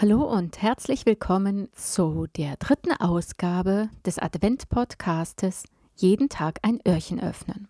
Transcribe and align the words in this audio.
Hallo 0.00 0.22
und 0.22 0.62
herzlich 0.62 1.06
willkommen 1.06 1.70
zu 1.74 2.28
der 2.36 2.54
dritten 2.58 2.92
Ausgabe 2.92 3.88
des 4.06 4.20
Advent-Podcastes 4.20 5.64
Jeden 5.96 6.28
Tag 6.28 6.60
ein 6.62 6.78
Öhrchen 6.86 7.20
öffnen. 7.20 7.66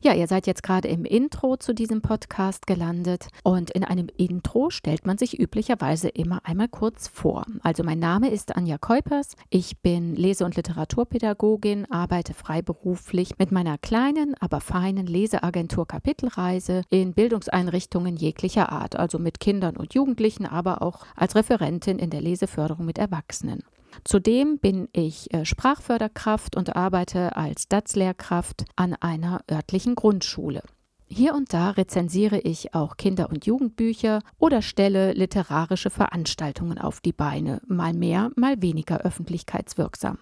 Ja, 0.00 0.14
ihr 0.14 0.28
seid 0.28 0.46
jetzt 0.46 0.62
gerade 0.62 0.86
im 0.86 1.04
Intro 1.04 1.56
zu 1.56 1.74
diesem 1.74 2.02
Podcast 2.02 2.68
gelandet 2.68 3.28
und 3.42 3.70
in 3.70 3.82
einem 3.82 4.06
Intro 4.16 4.70
stellt 4.70 5.06
man 5.06 5.18
sich 5.18 5.40
üblicherweise 5.40 6.08
immer 6.08 6.40
einmal 6.44 6.68
kurz 6.68 7.08
vor. 7.08 7.44
Also 7.62 7.82
mein 7.82 7.98
Name 7.98 8.30
ist 8.30 8.54
Anja 8.56 8.78
Keupers, 8.78 9.34
ich 9.50 9.78
bin 9.80 10.14
Lese- 10.14 10.44
und 10.44 10.54
Literaturpädagogin, 10.54 11.90
arbeite 11.90 12.32
freiberuflich 12.32 13.38
mit 13.38 13.50
meiner 13.50 13.76
kleinen, 13.76 14.34
aber 14.38 14.60
feinen 14.60 15.06
Leseagentur 15.06 15.88
Kapitelreise 15.88 16.82
in 16.90 17.12
Bildungseinrichtungen 17.12 18.16
jeglicher 18.16 18.70
Art, 18.70 18.94
also 18.94 19.18
mit 19.18 19.40
Kindern 19.40 19.76
und 19.76 19.94
Jugendlichen, 19.94 20.46
aber 20.46 20.80
auch 20.80 21.06
als 21.16 21.34
Referentin 21.34 21.98
in 21.98 22.10
der 22.10 22.20
Leseförderung 22.20 22.86
mit 22.86 22.98
Erwachsenen. 22.98 23.64
Zudem 24.04 24.58
bin 24.58 24.88
ich 24.92 25.32
äh, 25.32 25.44
Sprachförderkraft 25.44 26.56
und 26.56 26.76
arbeite 26.76 27.36
als 27.36 27.68
DATS-Lehrkraft 27.68 28.64
an 28.76 28.94
einer 28.94 29.40
örtlichen 29.50 29.94
Grundschule. 29.94 30.62
Hier 31.10 31.34
und 31.34 31.54
da 31.54 31.70
rezensiere 31.70 32.38
ich 32.38 32.74
auch 32.74 32.98
Kinder- 32.98 33.30
und 33.30 33.46
Jugendbücher 33.46 34.20
oder 34.38 34.60
stelle 34.60 35.14
literarische 35.14 35.88
Veranstaltungen 35.88 36.78
auf 36.78 37.00
die 37.00 37.14
Beine, 37.14 37.62
mal 37.66 37.94
mehr, 37.94 38.30
mal 38.36 38.60
weniger 38.60 39.00
öffentlichkeitswirksam. 39.00 40.18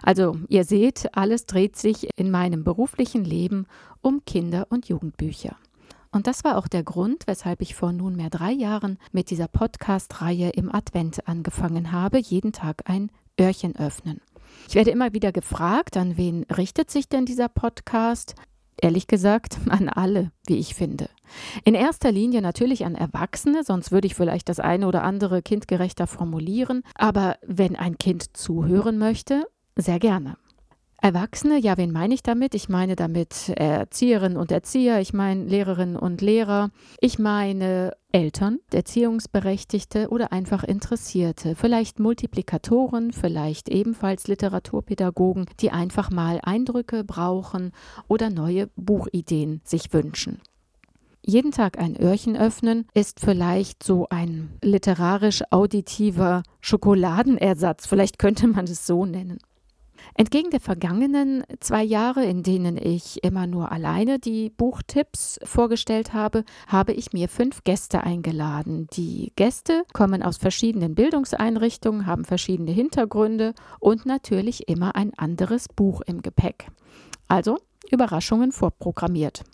Also 0.00 0.38
ihr 0.48 0.64
seht, 0.64 1.08
alles 1.16 1.46
dreht 1.46 1.76
sich 1.76 2.08
in 2.16 2.30
meinem 2.30 2.62
beruflichen 2.62 3.24
Leben 3.24 3.66
um 4.00 4.24
Kinder- 4.24 4.68
und 4.70 4.88
Jugendbücher. 4.88 5.56
Und 6.12 6.26
das 6.26 6.44
war 6.44 6.58
auch 6.58 6.68
der 6.68 6.82
Grund, 6.82 7.26
weshalb 7.26 7.62
ich 7.62 7.74
vor 7.74 7.92
nunmehr 7.92 8.28
drei 8.28 8.52
Jahren 8.52 8.98
mit 9.12 9.30
dieser 9.30 9.48
Podcast-Reihe 9.48 10.50
im 10.50 10.72
Advent 10.72 11.26
angefangen 11.26 11.90
habe, 11.90 12.18
jeden 12.18 12.52
Tag 12.52 12.82
ein 12.88 13.10
Öhrchen 13.40 13.74
öffnen. 13.76 14.20
Ich 14.68 14.74
werde 14.74 14.90
immer 14.90 15.14
wieder 15.14 15.32
gefragt, 15.32 15.96
an 15.96 16.18
wen 16.18 16.44
richtet 16.44 16.90
sich 16.90 17.08
denn 17.08 17.24
dieser 17.24 17.48
Podcast? 17.48 18.34
Ehrlich 18.80 19.06
gesagt, 19.06 19.58
an 19.70 19.88
alle, 19.88 20.32
wie 20.46 20.58
ich 20.58 20.74
finde. 20.74 21.08
In 21.64 21.74
erster 21.74 22.12
Linie 22.12 22.42
natürlich 22.42 22.84
an 22.84 22.94
Erwachsene, 22.94 23.64
sonst 23.64 23.90
würde 23.90 24.06
ich 24.06 24.14
vielleicht 24.14 24.50
das 24.50 24.60
eine 24.60 24.86
oder 24.86 25.02
andere 25.04 25.40
kindgerechter 25.40 26.06
formulieren. 26.06 26.82
Aber 26.94 27.36
wenn 27.46 27.74
ein 27.74 27.96
Kind 27.96 28.36
zuhören 28.36 28.98
möchte, 28.98 29.46
sehr 29.76 29.98
gerne. 29.98 30.36
Erwachsene, 31.04 31.58
ja, 31.58 31.76
wen 31.76 31.90
meine 31.90 32.14
ich 32.14 32.22
damit? 32.22 32.54
Ich 32.54 32.68
meine 32.68 32.94
damit 32.94 33.48
Erzieherinnen 33.48 34.38
und 34.38 34.52
Erzieher, 34.52 35.00
ich 35.00 35.12
meine 35.12 35.42
Lehrerinnen 35.42 35.96
und 35.96 36.20
Lehrer, 36.20 36.70
ich 37.00 37.18
meine 37.18 37.96
Eltern, 38.12 38.60
Erziehungsberechtigte 38.72 40.10
oder 40.10 40.30
einfach 40.30 40.62
Interessierte, 40.62 41.56
vielleicht 41.56 41.98
Multiplikatoren, 41.98 43.12
vielleicht 43.12 43.68
ebenfalls 43.68 44.28
Literaturpädagogen, 44.28 45.46
die 45.58 45.72
einfach 45.72 46.12
mal 46.12 46.38
Eindrücke 46.44 47.02
brauchen 47.02 47.72
oder 48.06 48.30
neue 48.30 48.68
Buchideen 48.76 49.60
sich 49.64 49.92
wünschen. 49.92 50.40
Jeden 51.24 51.50
Tag 51.50 51.80
ein 51.80 52.00
Öhrchen 52.00 52.36
öffnen 52.36 52.86
ist 52.94 53.18
vielleicht 53.18 53.82
so 53.82 54.06
ein 54.08 54.50
literarisch 54.62 55.42
auditiver 55.50 56.44
Schokoladenersatz, 56.60 57.88
vielleicht 57.88 58.20
könnte 58.20 58.46
man 58.46 58.66
es 58.66 58.86
so 58.86 59.04
nennen. 59.04 59.38
Entgegen 60.14 60.50
der 60.50 60.60
vergangenen 60.60 61.44
zwei 61.60 61.82
Jahre, 61.82 62.24
in 62.24 62.42
denen 62.42 62.76
ich 62.76 63.22
immer 63.24 63.46
nur 63.46 63.72
alleine 63.72 64.18
die 64.18 64.50
Buchtipps 64.50 65.38
vorgestellt 65.44 66.12
habe, 66.12 66.44
habe 66.66 66.92
ich 66.92 67.12
mir 67.12 67.28
fünf 67.28 67.64
Gäste 67.64 68.02
eingeladen. 68.02 68.88
Die 68.94 69.32
Gäste 69.36 69.84
kommen 69.92 70.22
aus 70.22 70.36
verschiedenen 70.36 70.94
Bildungseinrichtungen, 70.94 72.06
haben 72.06 72.24
verschiedene 72.24 72.70
Hintergründe 72.72 73.54
und 73.80 74.06
natürlich 74.06 74.68
immer 74.68 74.94
ein 74.96 75.12
anderes 75.16 75.68
Buch 75.68 76.02
im 76.06 76.22
Gepäck. 76.22 76.66
Also 77.28 77.58
Überraschungen 77.90 78.52
vorprogrammiert. 78.52 79.44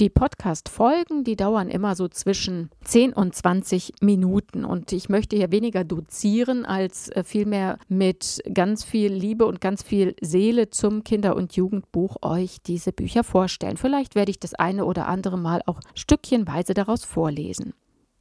Die 0.00 0.08
Podcast-Folgen, 0.08 1.24
die 1.24 1.36
dauern 1.36 1.68
immer 1.68 1.94
so 1.94 2.08
zwischen 2.08 2.70
10 2.84 3.12
und 3.12 3.34
20 3.34 3.92
Minuten. 4.00 4.64
Und 4.64 4.92
ich 4.92 5.10
möchte 5.10 5.36
hier 5.36 5.52
weniger 5.52 5.84
dozieren, 5.84 6.64
als 6.64 7.10
äh, 7.10 7.22
vielmehr 7.22 7.76
mit 7.86 8.42
ganz 8.54 8.82
viel 8.82 9.12
Liebe 9.12 9.44
und 9.44 9.60
ganz 9.60 9.82
viel 9.82 10.16
Seele 10.22 10.70
zum 10.70 11.04
Kinder- 11.04 11.36
und 11.36 11.54
Jugendbuch 11.54 12.16
euch 12.22 12.62
diese 12.62 12.92
Bücher 12.92 13.24
vorstellen. 13.24 13.76
Vielleicht 13.76 14.14
werde 14.14 14.30
ich 14.30 14.40
das 14.40 14.54
eine 14.54 14.86
oder 14.86 15.06
andere 15.06 15.36
Mal 15.36 15.60
auch 15.66 15.80
stückchenweise 15.94 16.72
daraus 16.72 17.04
vorlesen. 17.04 17.74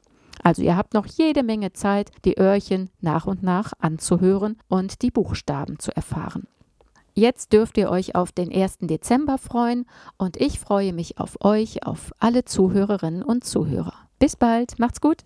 Also 0.43 0.61
ihr 0.61 0.75
habt 0.75 0.93
noch 0.93 1.05
jede 1.05 1.43
Menge 1.43 1.71
Zeit, 1.71 2.11
die 2.25 2.37
Öhrchen 2.37 2.89
nach 2.99 3.25
und 3.25 3.41
nach 3.41 3.71
anzuhören 3.79 4.57
und 4.67 5.01
die 5.01 5.11
Buchstaben 5.11 5.79
zu 5.79 5.95
erfahren. 5.95 6.45
Jetzt 7.17 7.51
dürft 7.51 7.79
ihr 7.79 7.89
euch 7.89 8.13
auf 8.13 8.31
den 8.31 8.53
1. 8.53 8.77
Dezember 8.81 9.39
freuen 9.39 9.87
und 10.17 10.37
ich 10.37 10.59
freue 10.59 10.93
mich 10.93 11.17
auf 11.17 11.43
euch, 11.43 11.83
auf 11.83 12.11
alle 12.19 12.45
Zuhörerinnen 12.45 13.23
und 13.23 13.43
Zuhörer. 13.43 13.95
Bis 14.19 14.35
bald, 14.35 14.77
macht's 14.77 15.01
gut! 15.01 15.23